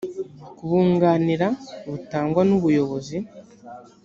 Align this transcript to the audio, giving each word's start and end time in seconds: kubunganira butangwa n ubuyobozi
kubunganira 0.57 1.47
butangwa 1.89 2.41
n 2.45 2.49
ubuyobozi 2.57 3.17